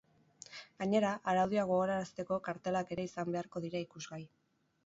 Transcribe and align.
Gainera, 0.83 1.11
araudia 1.33 1.67
gogorarazteko 1.73 2.39
kartelak 2.49 2.95
ere 2.97 3.07
izan 3.11 3.33
beharko 3.37 3.65
dira 3.67 3.87
ikusgai. 3.89 4.23